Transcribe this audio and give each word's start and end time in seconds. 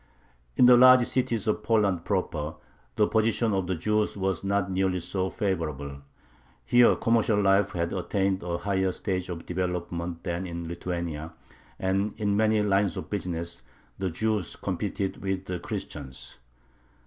In 0.57 0.65
the 0.65 0.75
large 0.75 1.05
cities 1.05 1.45
of 1.47 1.61
Poland 1.61 2.05
proper 2.05 2.55
the 2.95 3.05
position 3.05 3.53
of 3.53 3.67
the 3.67 3.75
Jews 3.75 4.17
was 4.17 4.43
not 4.43 4.71
nearly 4.71 4.99
so 4.99 5.29
favorable. 5.29 5.97
Here 6.65 6.95
commercial 6.95 7.39
life 7.39 7.73
had 7.73 7.93
attained 7.93 8.41
a 8.41 8.57
higher 8.57 8.91
stage 8.93 9.29
of 9.29 9.45
development 9.45 10.23
than 10.23 10.47
in 10.47 10.67
Lithuania, 10.67 11.33
and 11.77 12.15
in 12.19 12.35
many 12.35 12.63
lines 12.63 12.97
of 12.97 13.11
business 13.11 13.61
the 13.99 14.09
Jews 14.09 14.55
competed 14.55 15.21
with 15.23 15.45
the 15.45 15.59
Christians. 15.59 16.39